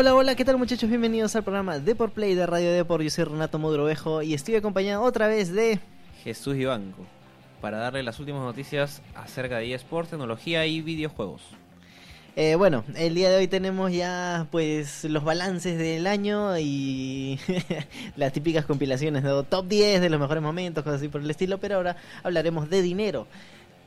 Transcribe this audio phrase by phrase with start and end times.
[0.00, 0.88] Hola, hola, ¿qué tal muchachos?
[0.88, 3.04] Bienvenidos al programa Deport Play de Radio Deport.
[3.04, 5.78] Yo soy Renato Modrovejo y estoy acompañado otra vez de...
[6.24, 7.04] Jesús Ibanco,
[7.60, 11.42] para darle las últimas noticias acerca de eSports, tecnología y videojuegos.
[12.34, 17.38] Eh, bueno, el día de hoy tenemos ya pues los balances del año y
[18.16, 21.58] las típicas compilaciones de top 10 de los mejores momentos, cosas así por el estilo,
[21.58, 23.26] pero ahora hablaremos de dinero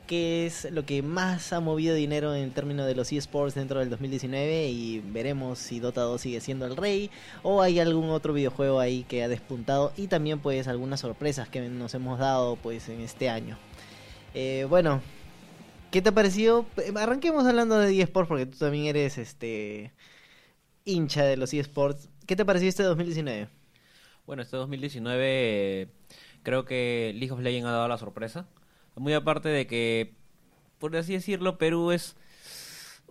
[0.08, 3.90] qué es lo que más ha movido dinero en términos de los eSports dentro del
[3.90, 7.10] 2019 y veremos si Dota 2 sigue siendo el rey
[7.42, 11.62] o hay algún otro videojuego ahí que ha despuntado y también pues algunas sorpresas que
[11.62, 13.58] nos hemos dado pues en este año.
[14.34, 15.02] Eh, bueno,
[15.92, 16.66] ¿qué te ha parecido?
[16.96, 19.94] Arranquemos hablando de eSports porque tú también eres este
[20.86, 22.10] hincha de los eSports.
[22.26, 23.48] ¿Qué te pareció este 2019?
[24.26, 25.90] Bueno, este 2019
[26.44, 28.46] creo que League of Legends ha dado la sorpresa
[28.96, 30.14] muy aparte de que,
[30.80, 32.16] por así decirlo, Perú es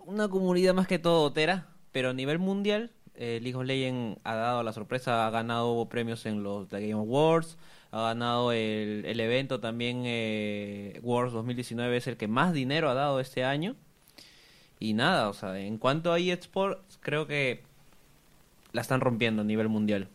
[0.05, 4.35] una comunidad más que todo otera, pero a nivel mundial, eh, League of Legends ha
[4.35, 7.57] dado la sorpresa, ha ganado premios en los Game Awards,
[7.91, 12.93] ha ganado el, el evento también, eh, Worlds 2019 es el que más dinero ha
[12.93, 13.75] dado este año.
[14.79, 17.63] Y nada, o sea, en cuanto a eSports, creo que
[18.73, 20.09] la están rompiendo a nivel mundial.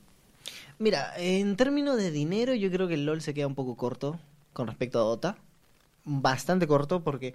[0.79, 4.19] Mira, en términos de dinero, yo creo que el LOL se queda un poco corto
[4.53, 5.39] con respecto a Dota
[6.09, 7.35] bastante corto porque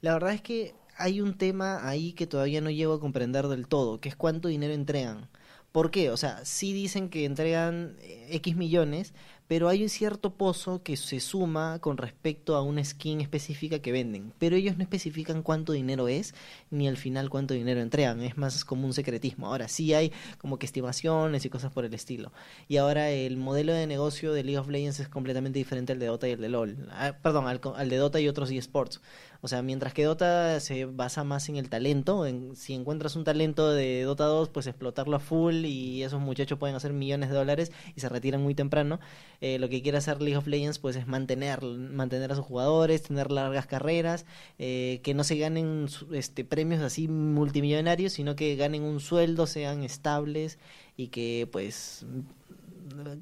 [0.00, 3.66] la verdad es que hay un tema ahí que todavía no llego a comprender del
[3.66, 5.28] todo, que es cuánto dinero entregan.
[5.72, 6.10] ¿Por qué?
[6.10, 9.14] O sea, sí dicen que entregan eh, X millones,
[9.48, 13.92] pero hay un cierto pozo que se suma con respecto a una skin específica que
[13.92, 16.34] venden, pero ellos no especifican cuánto dinero es
[16.70, 19.48] ni al final cuánto dinero entregan, es más como un secretismo.
[19.48, 22.32] Ahora sí hay como que estimaciones y cosas por el estilo.
[22.68, 26.06] Y ahora el modelo de negocio de League of Legends es completamente diferente al de
[26.06, 26.88] Dota y el de LoL.
[26.90, 29.00] Ah, perdón, al, de Dota y otros eSports.
[29.44, 33.24] O sea, mientras que Dota se basa más en el talento, en, si encuentras un
[33.24, 37.34] talento de Dota 2, pues explotarlo a full y esos muchachos pueden hacer millones de
[37.34, 39.00] dólares y se retiran muy temprano.
[39.42, 43.02] Eh, lo que quiere hacer League of Legends pues es mantener, mantener a sus jugadores,
[43.02, 44.24] tener largas carreras,
[44.60, 49.82] eh, que no se ganen este, premios así multimillonarios, sino que ganen un sueldo, sean
[49.82, 50.60] estables
[50.96, 52.06] y que pues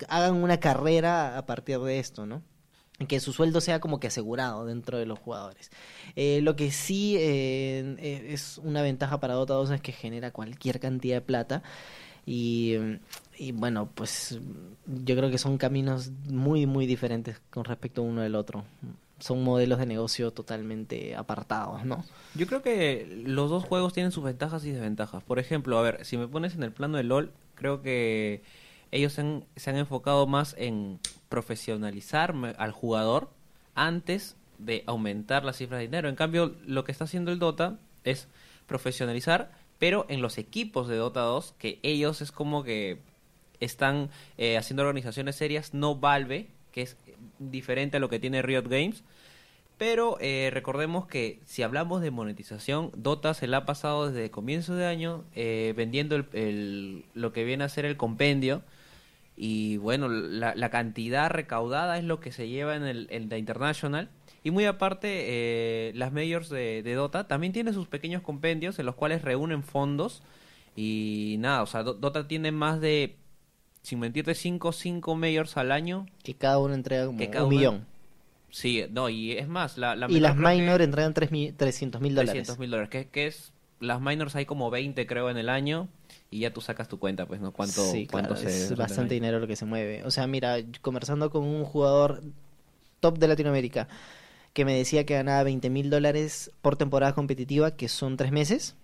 [0.09, 2.43] hagan una carrera a partir de esto, ¿no?
[3.07, 5.71] que su sueldo sea como que asegurado dentro de los jugadores.
[6.17, 10.81] Eh, lo que sí eh, es una ventaja para Dota 2 es que genera cualquier
[10.81, 11.63] cantidad de plata
[12.27, 12.75] y,
[13.37, 14.39] y, bueno, pues
[14.87, 18.65] yo creo que son caminos muy, muy diferentes con respecto uno del otro.
[19.19, 22.05] Son modelos de negocio totalmente apartados, ¿no?
[22.35, 25.23] Yo creo que los dos juegos tienen sus ventajas y desventajas.
[25.23, 28.43] Por ejemplo, a ver, si me pones en el plano de LOL, creo que
[28.93, 29.21] ellos se
[29.71, 30.99] han enfocado más en
[31.29, 33.31] profesionalizar al jugador
[33.75, 36.09] antes de aumentar las cifras de dinero.
[36.09, 38.29] En cambio, lo que está haciendo el Dota es
[38.67, 42.99] profesionalizar, pero en los equipos de Dota 2, que ellos es como que
[43.59, 46.97] están eh, haciendo organizaciones serias, no Valve, que es
[47.39, 49.03] diferente a lo que tiene Riot Games.
[49.79, 54.75] Pero eh, recordemos que si hablamos de monetización, Dota se la ha pasado desde comienzo
[54.75, 58.63] de año eh, vendiendo lo que viene a ser el compendio
[59.43, 64.11] y bueno, la, cantidad recaudada es lo que se lleva en el en International.
[64.43, 68.95] Y muy aparte, eh, las majors de, Dota también tienen sus pequeños compendios en los
[68.95, 70.23] cuales reúnen fondos.
[70.77, 73.17] Y nada, o sea, Dota tiene más de,
[73.83, 76.07] sin mentirte, 5 cinco, majors al año.
[76.23, 77.87] Que cada uno entrega como un millón.
[78.51, 82.33] Sí, no, y es más, la, Y las minors entregan 300 mil dólares.
[82.33, 85.89] 300 mil dólares, que, que es, las minors hay como 20 creo en el año
[86.31, 87.53] y ya tú sacas tu cuenta, pues, ¿no?
[87.53, 90.05] ¿Cuánto, cuánto Es bastante dinero lo que se mueve.
[90.05, 92.23] O sea, mira, conversando con un jugador
[93.01, 93.89] top de Latinoamérica
[94.53, 98.77] que me decía que ganaba 20 mil dólares por temporada competitiva, que son tres meses.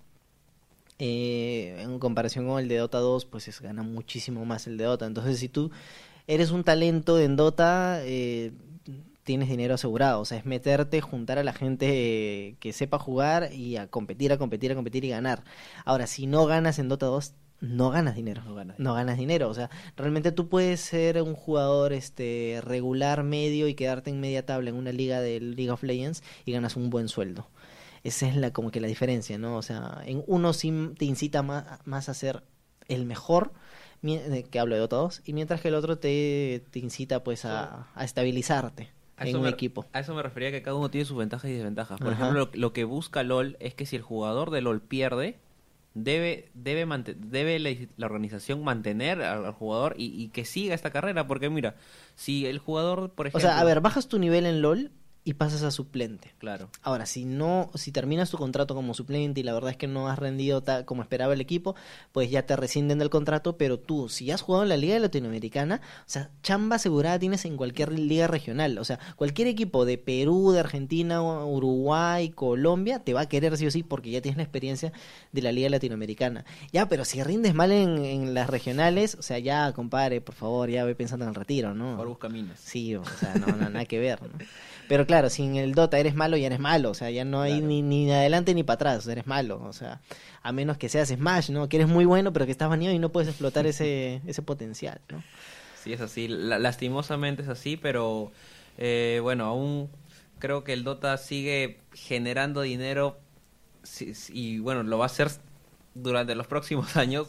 [0.99, 4.85] Eh, en comparación con el de Dota 2, pues es, gana muchísimo más el de
[4.85, 5.07] Dota.
[5.07, 5.71] Entonces, si tú
[6.27, 8.53] eres un talento en Dota, eh,
[9.25, 10.21] tienes dinero asegurado.
[10.21, 14.39] O sea, es meterte, juntar a la gente que sepa jugar y a competir, a
[14.39, 15.45] competir, a competir y ganar.
[15.85, 18.43] Ahora, si no ganas en Dota 2, no ganas dinero.
[18.45, 19.49] No ganas, no ganas dinero.
[19.49, 24.45] O sea, realmente tú puedes ser un jugador este regular, medio y quedarte en media
[24.45, 27.47] tabla en una liga de League of Legends y ganas un buen sueldo.
[28.05, 29.57] Esa es la como que la diferencia, ¿no?
[29.57, 32.43] O sea, en uno sí te incita más, a ser
[32.89, 33.53] el mejor,
[34.03, 38.05] que hablo de 2, y mientras que el otro te, te incita pues a, a
[38.05, 39.87] estabilizarte en un equipo.
[39.93, 41.99] A eso me refería que cada uno tiene sus ventajas y desventajas.
[41.99, 45.39] Por ejemplo, lo, que busca LOL es que si el jugador de LOL pierde,
[45.97, 47.59] debe debe debe
[47.97, 51.27] la, organización mantener al, jugador y, que siga esta carrera.
[51.27, 51.77] Porque mira,
[52.15, 53.49] si el jugador, por ejemplo...
[53.49, 54.93] O sea, a ver, bajas tu nivel en LOL
[55.27, 56.33] y pasas a suplente.
[56.39, 56.71] Claro.
[56.83, 60.09] Ahora, si no, si terminas tu contrato como suplente y la verdad es que no
[60.09, 61.75] has rendido como esperaba el equipo,
[62.13, 65.81] pues ya te rescinden del contrato, pero tú, si has jugado en la Liga Latinoamericana,
[65.83, 70.53] o sea, chamba asegurada tienes en cualquier liga regional, o sea, cualquier equipo de Perú,
[70.53, 74.45] de Argentina, Uruguay, Colombia, te va a querer sí o sí porque ya tienes la
[74.45, 74.93] experiencia
[75.33, 76.45] de la Liga Latinoamericana.
[76.73, 80.85] Ya, pero si rindes mal en, las regionales, o sea, ya, compadre, por favor, ya
[80.85, 81.97] ve pensando en el retiro, ¿no?
[81.97, 82.61] Por busca caminos.
[82.61, 84.29] Sí, o sea, no, no, nada que ver, ¿no?
[84.89, 86.91] Pero claro, si en el Dota eres malo, ya eres malo.
[86.91, 89.07] O sea, ya no hay ni, ni adelante ni para atrás.
[89.07, 89.61] Eres malo.
[89.65, 90.01] O sea,
[90.43, 91.69] a menos que seas Smash, ¿no?
[91.69, 95.01] Que eres muy bueno, pero que estás baneado y no puedes explotar ese, ese potencial,
[95.11, 95.23] ¿no?
[95.83, 96.29] Sí, es así.
[96.29, 98.33] lastimosamente es así, pero
[98.79, 99.89] eh, bueno, aún
[100.39, 103.19] creo que el Dota sigue generando dinero
[104.31, 105.31] y bueno, lo va a hacer
[105.95, 107.29] durante los próximos años.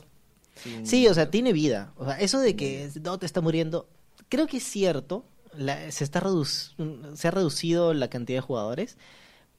[0.84, 1.94] Sí, o sea, tiene vida.
[1.98, 3.88] O sea, eso de que Dota está muriendo,
[4.28, 5.24] creo que es cierto,
[5.90, 6.22] se, está
[7.14, 8.98] se ha reducido la cantidad de jugadores,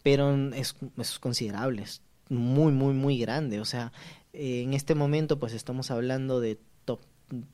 [0.03, 3.61] pero es, es considerable, es muy, muy, muy grande.
[3.61, 3.93] O sea,
[4.33, 7.01] en este momento pues estamos hablando de top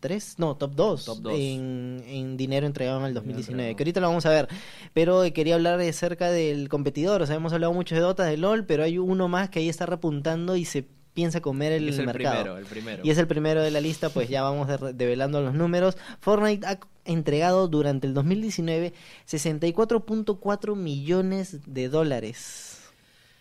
[0.01, 4.31] 3, no, top 2, En, dinero entregado en el 2019, que ahorita lo vamos a
[4.31, 4.49] ver.
[4.93, 8.67] Pero quería hablar acerca del competidor, o sea, hemos hablado mucho de Dota, de LOL,
[8.67, 12.07] pero hay uno más que ahí está repuntando y se piensa comer el, es el
[12.07, 12.35] mercado.
[12.35, 13.03] Primero, el primero.
[13.05, 15.97] Y es el primero de la lista, pues ya vamos develando los números.
[16.21, 18.93] Fortnite ha entregado durante el 2019
[19.27, 22.91] 64.4 millones de dólares.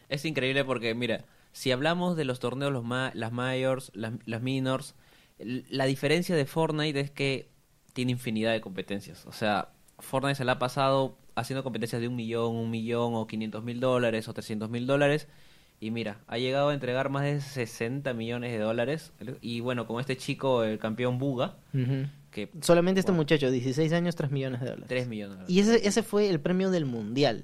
[0.07, 4.95] Es increíble porque, mira, si hablamos de los torneos, los las mayors, las, las minors,
[5.39, 7.49] la diferencia de Fortnite es que
[7.93, 9.25] tiene infinidad de competencias.
[9.25, 13.25] O sea, Fortnite se la ha pasado haciendo competencias de un millón, un millón o
[13.25, 15.27] 500 mil dólares o 300 mil dólares
[15.83, 19.11] y mira, ha llegado a entregar más de 60 millones de dólares.
[19.41, 21.57] Y bueno, con este chico, el campeón Buga,
[22.31, 22.49] que...
[22.61, 24.87] Solamente este muchacho, 16 años, 3 millones de dólares.
[24.87, 27.43] 3 millones Y ese, ese fue el premio del Mundial.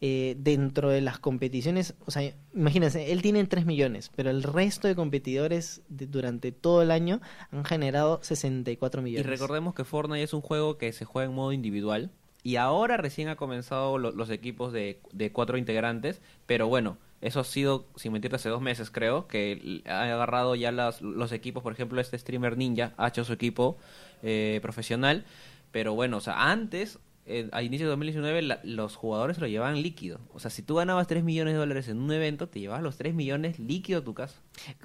[0.00, 4.88] Eh, dentro de las competiciones, o sea, imagínense, él tiene 3 millones, pero el resto
[4.88, 7.20] de competidores durante todo el año
[7.50, 9.26] han generado 64 millones.
[9.26, 12.12] Y recordemos que Fortnite es un juego que se juega en modo individual
[12.42, 17.44] y ahora recién ha comenzado los equipos de, de cuatro integrantes, pero bueno, eso ha
[17.44, 21.72] sido, sin mentirte, hace dos meses creo, que ha agarrado ya las, los equipos, por
[21.72, 23.76] ejemplo, este streamer Ninja ha hecho su equipo
[24.22, 25.24] eh, profesional,
[25.72, 26.98] pero bueno, o sea, antes,
[27.30, 30.18] eh, a inicio de 2019, los jugadores lo llevaban líquido.
[30.32, 32.96] O sea, si tú ganabas 3 millones de dólares en un evento, te llevabas los
[32.96, 34.40] 3 millones líquido a tu casa.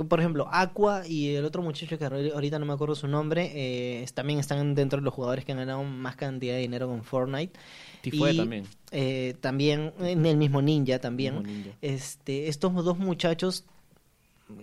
[0.09, 4.05] Por ejemplo, Aqua y el otro muchacho que ahorita no me acuerdo su nombre, eh,
[4.13, 7.57] también están dentro de los jugadores que han ganado más cantidad de dinero con Fortnite
[8.03, 8.65] y, también.
[8.91, 11.73] Eh, también en el mismo Ninja también.
[11.81, 13.63] Este, estos dos muchachos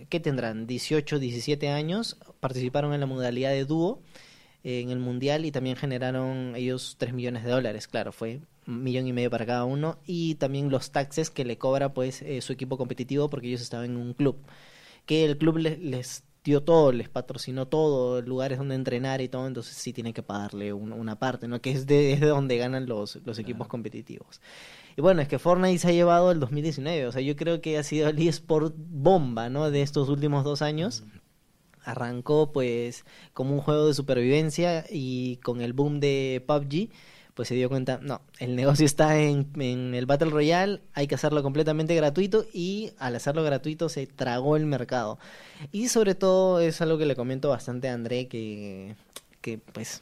[0.09, 4.01] que tendrán 18, 17 años, participaron en la modalidad de dúo
[4.63, 9.07] en el mundial y también generaron ellos 3 millones de dólares, claro, fue un millón
[9.07, 12.53] y medio para cada uno y también los taxes que le cobra pues eh, su
[12.53, 14.37] equipo competitivo porque ellos estaban en un club
[15.05, 19.75] que el club les dio todo, les patrocinó todo, lugares donde entrenar y todo, entonces
[19.75, 21.61] sí tiene que pagarle una parte, ¿no?
[21.61, 24.41] Que es de, donde ganan los, los equipos competitivos.
[24.97, 27.77] Y bueno, es que Fortnite se ha llevado el 2019, o sea, yo creo que
[27.77, 29.69] ha sido el eSport bomba, ¿no?
[29.69, 31.03] De estos últimos dos años.
[31.83, 36.89] Arrancó pues como un juego de supervivencia y con el boom de PUBG
[37.33, 41.15] pues se dio cuenta, no, el negocio está en, en, el Battle Royale, hay que
[41.15, 45.17] hacerlo completamente gratuito y al hacerlo gratuito se tragó el mercado.
[45.71, 48.95] Y sobre todo es algo que le comento bastante a André, que,
[49.41, 50.01] que pues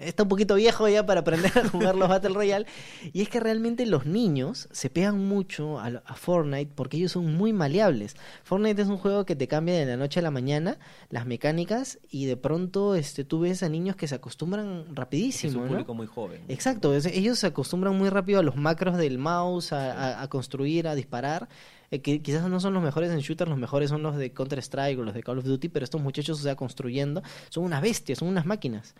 [0.00, 2.66] está un poquito viejo ya para aprender a jugar los Battle Royale.
[3.12, 7.52] Y es que realmente los niños se pegan mucho a, Fortnite porque ellos son muy
[7.52, 8.16] maleables.
[8.44, 10.78] Fortnite es un juego que te cambia de la noche a la mañana
[11.10, 15.50] las mecánicas y de pronto este, tú ves a niños que se acostumbran rapidísimo.
[15.50, 16.42] Es un público muy joven.
[16.48, 21.48] Exacto, ellos se acostumbran muy rápido a los macros del mouse, a, construir, a disparar.
[21.90, 24.58] Eh, que quizás no son los mejores en shooters, los mejores son los de Counter
[24.58, 27.80] Strike o los de Call of Duty, pero estos muchachos, o sea, construyendo, son unas
[27.82, 28.94] bestias, son unas máquinas.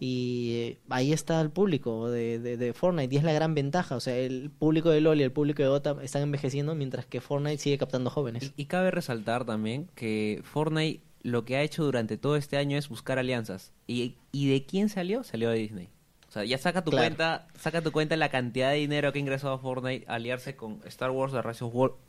[0.00, 3.96] Y ahí está el público de, de, Fortnite y es la gran ventaja.
[3.96, 7.20] O sea, el público de LoL y el público de Dota están envejeciendo mientras que
[7.20, 8.52] Fortnite sigue captando jóvenes.
[8.56, 12.88] Y, cabe resaltar también que Fortnite lo que ha hecho durante todo este año es
[12.88, 13.72] buscar alianzas.
[13.86, 15.22] ¿Y, y de quién salió?
[15.24, 15.90] Salió de Disney.
[16.32, 19.20] O sea, ya saca tu cuenta, saca tu cuenta la cantidad de dinero que ha
[19.20, 21.62] ingresado Fortnite aliarse con Star Wars The Rise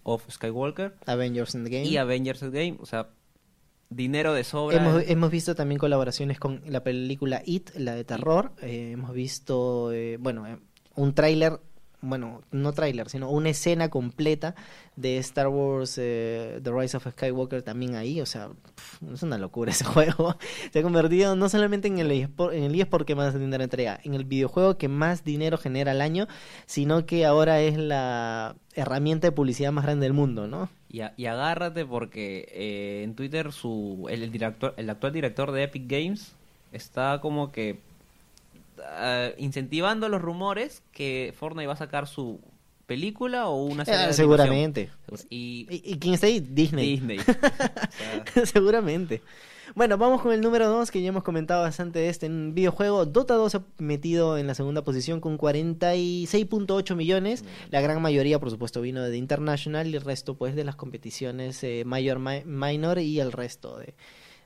[0.04, 3.10] of, Skywalker, Avengers Endgame y Avengers Endgame, o sea,
[3.90, 4.78] dinero de sobra.
[4.78, 8.54] Hemos, hemos, visto también colaboraciones con la película It, la de terror.
[8.62, 10.58] Eh, hemos visto, eh, bueno, eh,
[10.96, 11.60] un tráiler
[12.04, 14.56] bueno, no tráiler, sino una escena completa
[14.98, 18.50] de Star Wars eh, The Rise of Skywalker también ahí, o sea,
[19.12, 20.36] es una locura ese juego.
[20.72, 24.00] Se ha convertido no solamente en el eSport, en el eSport que más dinero entrega,
[24.04, 26.28] en el videojuego que más dinero genera al año,
[26.66, 30.70] sino que ahora es la herramienta de publicidad más grande del mundo, ¿no?
[30.90, 36.36] Y, agárrate porque eh, en Twitter su el director el actual director de Epic Games
[36.74, 37.80] está como que
[38.86, 42.40] ah, incentivando los rumores que Fortnite va a sacar su
[42.86, 44.90] película o una serie Eh, de seguramente.
[45.30, 46.40] Y ¿Y, quién está ahí?
[46.40, 46.92] Disney.
[46.98, 47.20] Disney.
[48.34, 49.22] O sea, Seguramente.
[49.76, 53.06] Bueno, vamos con el número 2 que ya hemos comentado bastante de este en videojuego.
[53.06, 57.44] Dota 2 se ha metido en la segunda posición con 46.8 millones.
[57.72, 61.64] La gran mayoría, por supuesto, vino de International y el resto, pues, de las competiciones
[61.64, 63.96] eh, Mayor, Mi- Minor y el resto de,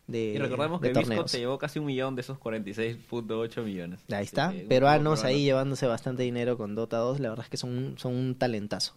[0.08, 1.30] de y recordemos de que torneos.
[1.30, 4.00] se llevó casi un millón de esos 46.8 millones.
[4.12, 7.78] Ahí está, peruanos ahí llevándose bastante dinero con Dota 2, la verdad es que son,
[7.78, 8.96] un- son un talentazo.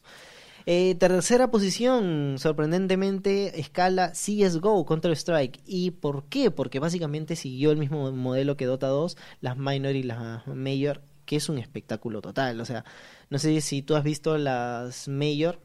[0.67, 5.61] Eh, tercera posición, sorprendentemente, escala CSGO, Counter-Strike.
[5.67, 6.51] ¿Y por qué?
[6.51, 11.37] Porque básicamente siguió el mismo modelo que Dota 2, las Minor y las Major, que
[11.37, 12.61] es un espectáculo total.
[12.61, 12.85] O sea,
[13.31, 15.59] no sé si tú has visto las Major,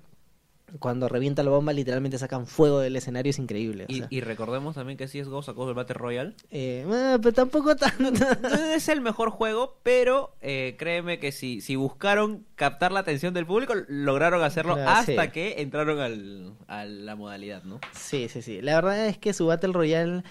[0.79, 3.85] cuando revienta la bomba literalmente sacan fuego del escenario, es increíble.
[3.87, 4.07] o Y, sea.
[4.09, 6.33] y recordemos también que CSGO sacó el Battle Royale.
[6.51, 6.85] Eh,
[7.21, 8.11] pero tampoco tanto.
[8.41, 13.33] No es el mejor juego, pero eh, créeme que si, si buscaron captar la atención
[13.33, 15.31] del público, lograron hacerlo Ah, hasta sí.
[15.31, 17.79] que entraron al, a la modalidad, ¿no?
[17.93, 18.61] Sí, sí, sí.
[18.61, 20.23] La verdad es que su Battle Royale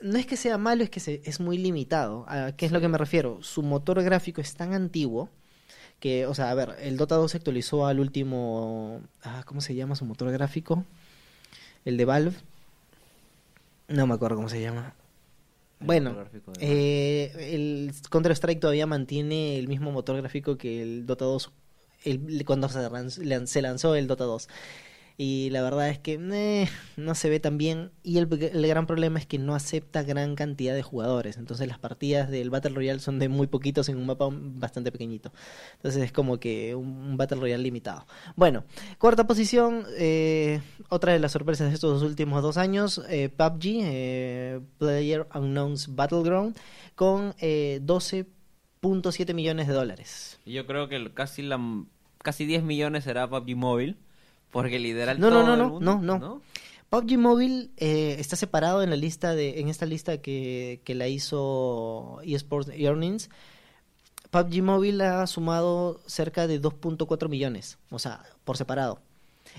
[0.00, 2.24] no es que sea malo, es que se- es muy limitado.
[2.28, 3.42] ¿A qué es lo que me refiero?
[3.42, 5.28] Su motor gráfico es tan antiguo
[6.00, 9.00] que, o sea, a ver, el Dota 2 se actualizó al último...
[9.22, 10.84] Ah, ¿Cómo se llama su motor gráfico?
[11.84, 12.36] El de Valve.
[13.88, 14.94] No me acuerdo cómo se llama.
[15.80, 16.16] El Bueno,
[16.60, 21.50] eh, el Counter-Strike todavía mantiene el mismo motor gráfico que el Dota 2
[22.04, 24.48] el- cuando se lanzó el Dota 2.
[25.20, 26.16] Y la verdad es que
[26.96, 27.90] no se ve tan bien.
[28.04, 31.36] Y el, el gran problema es que no acepta gran cantidad de jugadores.
[31.38, 35.32] Entonces las partidas del Battle Royale son de muy poquitos en un mapa bastante pequeñito.
[35.74, 38.06] Entonces es como que un, Battle Royale limitado.
[38.36, 38.62] Bueno,
[38.98, 39.84] cuarta posición.
[39.96, 43.02] eh, otra de las sorpresas de estos últimos dos años.
[43.08, 46.56] eh, PUBG, eh, Player Unknown's Battleground,
[46.94, 50.38] con eh, 12.7 millones de dólares.
[50.46, 51.58] Yo creo que casi la
[52.22, 53.96] casi 10 millones será PUBG Móvil,
[54.50, 56.42] porque literal No, no, todo no, el no, mundo- no, no.
[56.90, 61.06] PUBG Mobile eh, está separado en la lista de, en esta lista que, que la
[61.08, 63.28] hizo eSports Earnings.
[64.30, 69.00] PUBG Mobile ha sumado cerca de 2.4 millones, o sea, por separado.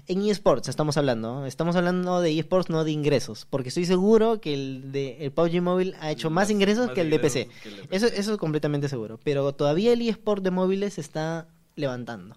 [0.08, 1.46] En eSports estamos hablando, ¿no?
[1.46, 5.62] estamos hablando de eSports, no de ingresos, porque estoy seguro que el de el PUBG
[5.62, 7.48] Mobile ha hecho más, Más- ingresos más que el de PC.
[7.63, 7.96] que el de PC.
[7.96, 12.36] Eso, eso es completamente seguro, pero todavía el eSport de móviles se está levantando.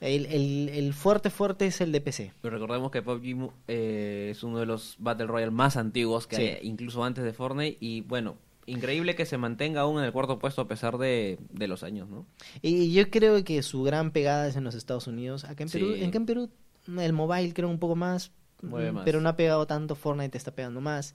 [0.00, 2.32] El, el, el fuerte fuerte es el de PC.
[2.40, 6.42] Pero recordemos que PUBG eh, es uno de los Battle Royale más antiguos que Sí.
[6.42, 7.78] hay, incluso antes de Fortnite.
[7.80, 8.36] Y bueno,
[8.66, 12.08] increíble que se mantenga aún en el cuarto puesto a pesar de, de los años,
[12.08, 12.26] ¿no?
[12.62, 15.44] Y yo creo que su gran pegada es en los Estados Unidos.
[15.44, 15.70] Acá en.
[15.70, 16.50] Perú, en, acá en Perú
[16.98, 18.30] el mobile creo un poco más,
[18.62, 19.04] Mueve más.
[19.04, 19.94] pero no ha pegado tanto.
[19.96, 21.14] Fortnite está pegando más.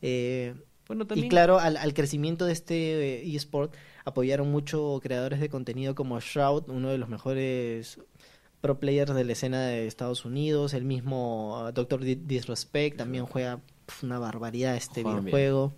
[0.00, 0.54] Eh,
[0.88, 3.74] Bueno, y claro, al, al crecimiento de este eh, eSport
[4.04, 8.00] apoyaron mucho creadores de contenido como Shroud, uno de los mejores
[8.62, 10.72] pro players de la escena de Estados Unidos.
[10.72, 15.18] El mismo uh, Doctor Di- Disrespect también juega pf, una barbaridad este bien.
[15.20, 15.74] videojuego.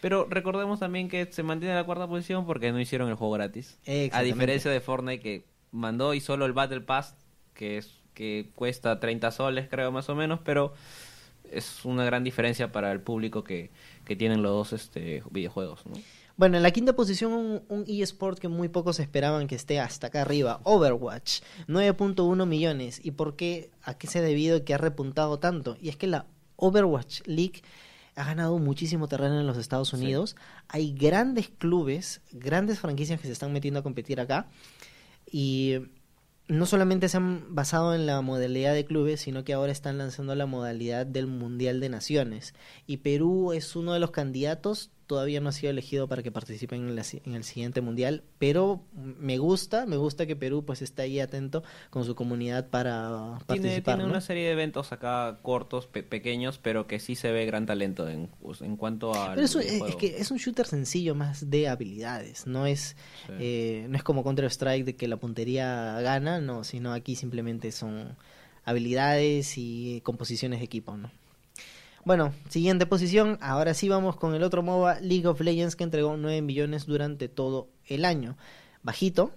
[0.00, 3.32] Pero recordemos también que se mantiene en la cuarta posición porque no hicieron el juego
[3.32, 3.78] gratis.
[4.12, 7.16] A diferencia de Fortnite que mandó y solo el Battle Pass,
[7.54, 10.74] que es que cuesta 30 soles creo más o menos, pero
[11.50, 13.70] es una gran diferencia para el público que,
[14.04, 15.94] que tienen los dos este, videojuegos, ¿no?
[16.38, 20.08] Bueno, en la quinta posición un, un eSport que muy pocos esperaban que esté hasta
[20.08, 23.00] acá arriba, Overwatch, 9.1 millones.
[23.02, 23.70] ¿Y por qué?
[23.82, 25.78] ¿A qué se ha debido que ha repuntado tanto?
[25.80, 26.26] Y es que la
[26.56, 27.62] Overwatch League
[28.16, 29.96] ha ganado muchísimo terreno en los Estados Sí.
[29.96, 30.36] Unidos.
[30.68, 34.46] Hay grandes clubes, grandes franquicias que se están metiendo a competir acá.
[35.30, 35.76] Y
[36.48, 40.34] no solamente se han basado en la modalidad de clubes, sino que ahora están lanzando
[40.34, 42.54] la modalidad del Mundial de Naciones.
[42.86, 46.74] Y Perú es uno de los candidatos, todavía no ha sido elegido para que participe
[46.76, 51.02] en, la en el siguiente Mundial, pero me gusta, me gusta que Perú pues esté
[51.02, 53.94] ahí atento con su comunidad para participar.
[53.96, 54.10] tiene ¿no?
[54.10, 58.08] una serie de eventos acá cortos, pe- pequeños, pero que sí se ve gran talento
[58.08, 59.30] en, pues, en cuanto a...
[59.34, 62.96] Pero eso, es, es que es un shooter sencillo más de habilidades, no es
[63.38, 67.70] eh, no es como Counter Strike de que la puntería gana, no, sino aquí simplemente
[67.72, 68.16] son
[68.64, 71.10] habilidades y composiciones de equipo, ¿no?
[72.06, 76.16] Bueno, siguiente posición, ahora sí vamos con el otro MOBA, League of Legends, que entregó
[76.16, 78.36] 9 millones durante todo el año.
[78.84, 79.32] Bajito,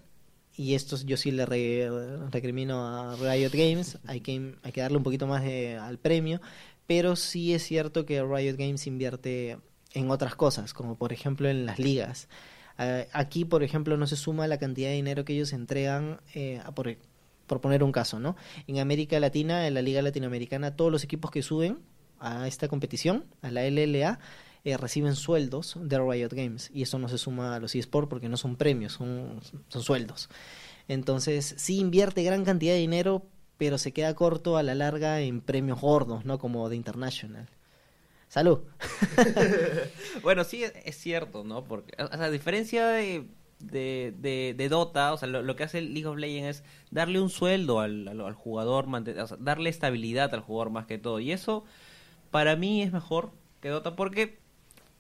[0.56, 1.90] y esto yo sí le re-
[2.30, 6.42] recrimino a Riot Games, hay que, hay que darle un poquito más de- al premio,
[6.86, 9.58] pero sí es cierto que Riot Games invierte
[9.96, 12.30] en otras cosas, como por ejemplo en las ligas.
[12.78, 16.62] Eh, aquí, por ejemplo, no se suma la cantidad de dinero que ellos entregan, eh,
[16.64, 16.96] a por,
[17.48, 18.36] por poner un caso, ¿no?
[18.68, 21.80] En América Latina, en la Liga Latinoamericana, todos los equipos que suben
[22.20, 24.20] a esta competición, a la LLA,
[24.66, 28.28] eh, reciben sueldos de Riot Games y eso no se suma a los eSports porque
[28.28, 30.30] no son premios, son, sueldos.
[30.90, 33.26] Entonces, sí invierte gran cantidad de dinero,
[33.58, 36.40] pero se queda corto a la larga en premios gordos, ¿no?
[36.40, 37.48] Como de International.
[38.28, 38.60] Salud.
[40.24, 41.64] Bueno, sí, es, cierto, ¿no?
[41.64, 43.28] Porque, a diferencia de,
[43.60, 47.80] de, de, Dota, o sea, lo, que hace League of Legends es darle un sueldo
[47.80, 51.20] al, al, al jugador, o sea, darle estabilidad al jugador más que todo.
[51.20, 51.64] Y eso,
[52.32, 53.32] para mí, es mejor
[53.62, 54.38] que Dota porque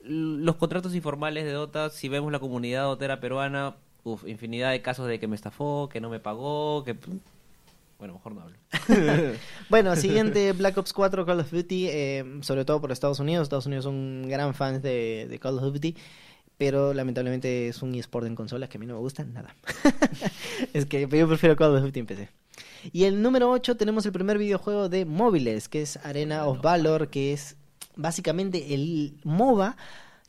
[0.01, 5.07] los contratos informales de Dota, si vemos la comunidad dotera peruana, uf, infinidad de casos
[5.07, 6.95] de que me estafó, que no me pagó, que...
[7.97, 8.57] Bueno, mejor no hablo.
[9.69, 13.43] Bueno, siguiente Black Ops 4 Call of Duty, eh, sobre todo por Estados Unidos.
[13.43, 15.95] Estados Unidos son gran fans de, de Call of Duty,
[16.57, 19.53] pero lamentablemente es un eSport en consolas que a mí no me gusta nada.
[20.73, 22.29] es que yo prefiero Call of Duty en PC.
[22.91, 27.09] Y el número 8 tenemos el primer videojuego de móviles, que es Arena of Valor,
[27.09, 27.55] que es
[27.95, 29.75] básicamente el MOBA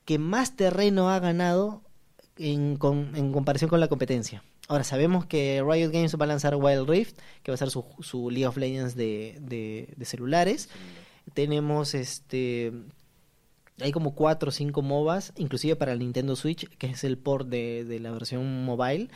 [0.04, 1.82] que más terreno ha ganado
[2.36, 4.42] en, con- en comparación con la competencia.
[4.68, 7.84] Ahora, sabemos que Riot Games va a lanzar Wild Rift, que va a ser su,
[8.00, 10.68] su League of Legends de, de- celulares.
[11.34, 12.72] Tenemos este.
[13.80, 17.48] Hay como cuatro o cinco MOBAs, inclusive para el Nintendo Switch, que es el port
[17.48, 19.08] de, de la versión mobile.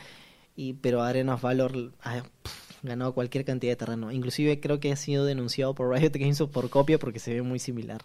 [0.55, 4.11] Y, pero Arena of Valor pf, ganado cualquier cantidad de terreno.
[4.11, 7.59] Inclusive creo que ha sido denunciado por Riot Games por copia porque se ve muy
[7.59, 8.01] similar.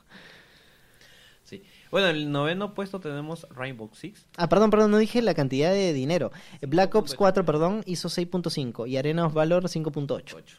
[1.45, 1.63] Sí.
[1.91, 4.27] Bueno, en el noveno puesto tenemos Rainbow Six.
[4.37, 6.31] Ah, perdón, perdón, no dije la cantidad de dinero.
[6.63, 10.35] Black Ops 4, perdón, hizo 6.5 y Arena of Valor 5.8.
[10.37, 10.59] 8.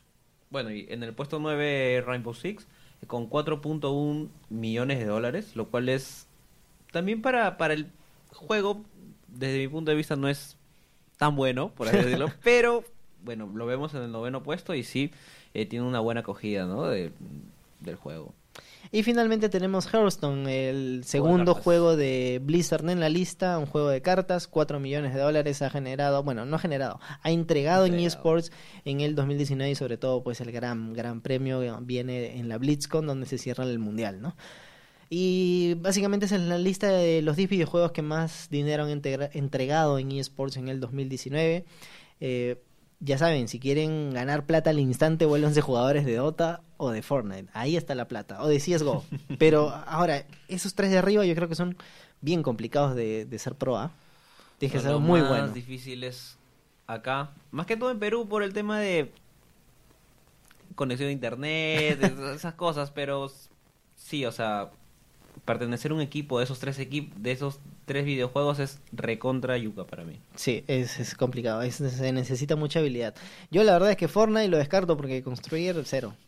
[0.49, 2.67] Bueno, y en el puesto 9 Rainbow Six
[3.07, 6.27] con 4.1 millones de dólares, lo cual es
[6.91, 7.87] también para, para el
[8.31, 8.83] juego,
[9.27, 10.57] desde mi punto de vista, no es
[11.17, 12.83] tan bueno, por así decirlo, pero
[13.23, 15.11] bueno, lo vemos en el noveno puesto y sí
[15.53, 16.87] eh, tiene una buena acogida, ¿no?
[16.87, 17.11] De-
[17.79, 18.33] del juego.
[18.91, 24.01] Y finalmente tenemos Hearthstone, el segundo juego de Blizzard en la lista, un juego de
[24.01, 28.17] cartas, 4 millones de dólares ha generado, bueno, no ha generado, ha entregado en Entregado.
[28.17, 28.51] eSports
[28.83, 33.07] en el 2019 y sobre todo pues el gran, gran premio viene en la BlitzCon
[33.07, 34.35] donde se cierra el mundial, ¿no?
[35.09, 39.01] Y básicamente esa es la lista de los 10 videojuegos que más dinero han
[39.33, 41.65] entregado en eSports en el 2019.
[42.19, 42.61] Eh,
[43.01, 47.49] ya saben, si quieren ganar plata al instante, vuélvanse jugadores de Dota o de Fortnite.
[47.53, 48.41] Ahí está la plata.
[48.43, 49.03] O de CSGO.
[49.39, 51.75] Pero ahora, esos tres de arriba yo creo que son
[52.21, 53.91] bien complicados de, de ser pro, ¿ah?
[54.59, 55.47] Tienes que ser muy más bueno.
[55.49, 56.37] difícil es
[56.85, 59.11] acá, más que todo en Perú por el tema de
[60.75, 63.31] conexión a internet, de esas cosas, pero
[63.95, 64.69] sí, o sea,
[65.45, 69.85] pertenecer a un equipo de esos tres equipos, de esos tres videojuegos es recontra yuca
[69.85, 70.19] para mí.
[70.35, 73.15] Sí, es, es complicado, es- se necesita mucha habilidad.
[73.49, 76.15] Yo la verdad es que Fortnite lo descarto porque construir cero.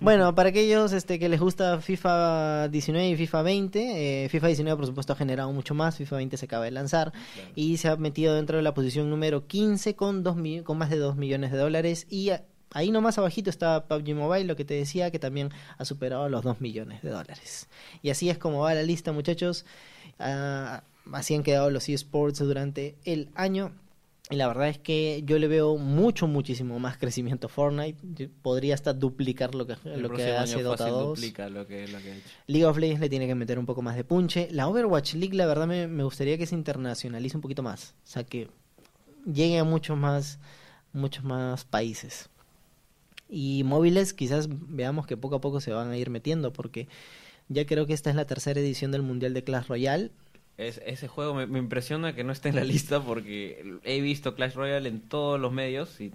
[0.00, 4.76] Bueno, para aquellos este, que les gusta FIFA 19 y FIFA 20, eh, FIFA 19
[4.76, 7.12] por supuesto ha generado mucho más, FIFA 20 se acaba de lanzar
[7.54, 10.96] y se ha metido dentro de la posición número 15 con, dos con más de
[10.96, 14.74] 2 millones de dólares y a- ahí nomás abajito está PUBG Mobile, lo que te
[14.74, 17.68] decía, que también ha superado los 2 millones de dólares.
[18.02, 19.64] Y así es como va la lista muchachos.
[20.18, 20.82] Ah,
[21.12, 23.72] así han quedado los eSports durante el año.
[24.30, 27.98] Y la verdad es que yo le veo mucho, muchísimo más crecimiento a Fortnite.
[28.14, 31.08] Yo podría hasta duplicar lo que, El lo que hace Dota fácil 2.
[31.08, 32.28] duplica lo que, lo que ha hecho.
[32.46, 34.48] League of Legends le tiene que meter un poco más de punche.
[34.50, 37.94] La Overwatch League, la verdad, me, me gustaría que se internacionalice un poquito más.
[38.04, 38.48] O sea, que
[39.26, 40.38] llegue a muchos más,
[40.92, 42.30] muchos más países.
[43.34, 46.86] Y móviles, quizás veamos que poco a poco se van a ir metiendo, porque
[47.48, 50.10] ya creo que esta es la tercera edición del Mundial de Clash Royale.
[50.58, 54.34] Es- ese juego me, me impresiona que no esté en la lista porque he visto
[54.34, 56.12] Clash Royale en todos los medios y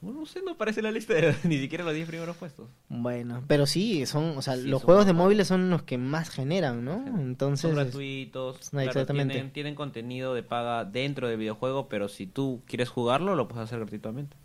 [0.00, 2.68] bueno, no sé, no aparece en la lista de ni siquiera los 10 primeros puestos.
[2.88, 6.28] Bueno, pero sí, son, o sea, Sí, los juegos de móviles son los que más
[6.30, 7.04] generan, ¿no?
[7.20, 9.32] Entonces, Son gratuitos, No, exactamente.
[9.34, 13.64] Tienen, tienen contenido de paga dentro del videojuego, pero si tú quieres jugarlo, lo puedes
[13.64, 14.36] hacer gratuitamente.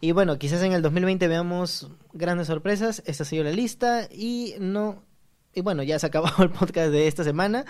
[0.00, 3.02] Y bueno, quizás en el 2020 veamos grandes sorpresas.
[3.06, 4.08] Esta ha sido la lista.
[4.12, 5.02] Y no.
[5.54, 7.64] Y bueno, ya se ha acabado el podcast de esta semana.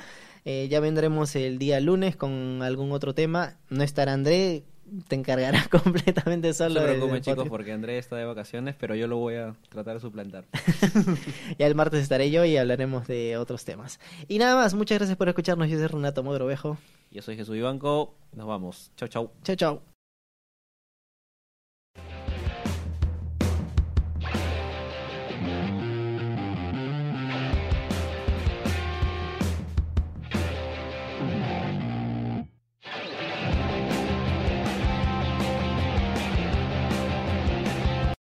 [0.44, 3.58] Eh, ya vendremos el día lunes con algún otro tema.
[3.70, 4.64] No estará André.
[5.08, 7.50] Te encargarás completamente No solo se del- preocupen chicos podcast.
[7.50, 10.44] porque Andrés está de vacaciones, pero yo lo voy a tratar de suplantar.
[11.58, 13.98] Ya el martes estaré yo y hablaremos de otros temas.
[14.28, 15.68] Y nada más, muchas gracias por escucharnos.
[15.70, 16.76] Yo soy Renato Mogrovejo.
[17.10, 18.90] Yo soy Jesús Ibanco, nos vamos.
[18.96, 19.30] Chau chau.
[19.42, 19.93] Chao, chao.